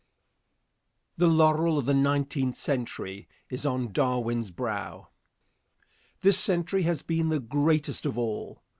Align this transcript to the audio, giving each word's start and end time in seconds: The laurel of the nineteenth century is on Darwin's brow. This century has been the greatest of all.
The 1.17 1.27
laurel 1.27 1.77
of 1.77 1.85
the 1.85 1.93
nineteenth 1.93 2.57
century 2.57 3.27
is 3.51 3.67
on 3.67 3.91
Darwin's 3.91 4.49
brow. 4.49 5.09
This 6.21 6.39
century 6.39 6.81
has 6.81 7.03
been 7.03 7.29
the 7.29 7.39
greatest 7.39 8.07
of 8.07 8.17
all. 8.17 8.63